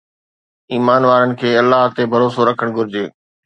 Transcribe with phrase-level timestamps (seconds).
[0.73, 3.05] ايمان وارن کي الله تي ڀروسو رکڻ گهرجي.